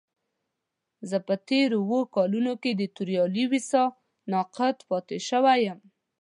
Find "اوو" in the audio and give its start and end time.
1.85-1.99